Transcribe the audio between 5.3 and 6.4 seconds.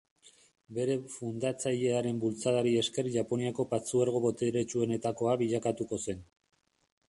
bilakatuko zen.